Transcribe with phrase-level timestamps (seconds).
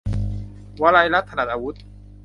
[0.81, 1.75] วรรณรัตน์ ถนัดอาวุธ